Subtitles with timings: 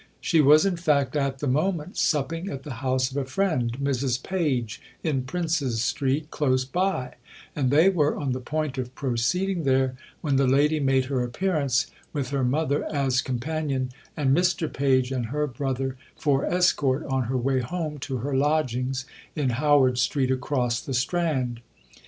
[0.19, 4.23] She was, in fact, at the moment supping at the house of a friend, Mrs
[4.23, 7.13] Page, in Princes Street, close by;
[7.55, 11.85] and they were on the point of proceeding there when the lady made her appearance,
[12.13, 17.37] with her mother as companion and Mr Page and her brother for escort, on her
[17.37, 19.05] way home to her lodgings
[19.35, 21.59] in Howard Street across the Strand.